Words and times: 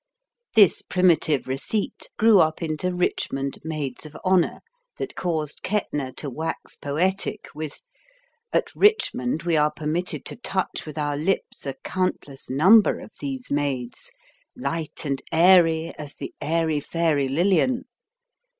This 0.55 0.81
primitive 0.81 1.47
"receipt" 1.47 2.09
grew 2.17 2.39
up 2.39 2.63
into 2.63 2.91
Richmond 2.91 3.59
maids 3.63 4.03
of 4.03 4.17
honor 4.25 4.61
that 4.97 5.15
caused 5.15 5.61
Kettner 5.61 6.11
to 6.15 6.27
wax 6.27 6.75
poetic 6.75 7.45
with: 7.53 7.79
At 8.51 8.73
Richmond 8.75 9.43
we 9.43 9.55
are 9.55 9.69
permitted 9.69 10.25
to 10.25 10.35
touch 10.37 10.87
with 10.87 10.97
our 10.97 11.15
lips 11.15 11.67
a 11.67 11.75
countless 11.83 12.49
number 12.49 12.97
of 12.99 13.11
these 13.19 13.51
maids 13.51 14.09
light 14.55 15.05
and 15.05 15.21
airy 15.31 15.93
as 15.99 16.15
the 16.15 16.33
"airy, 16.41 16.79
fairy 16.79 17.27
Lilian." 17.27 17.83